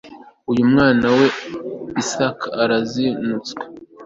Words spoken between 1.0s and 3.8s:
wa isaka arazinutswe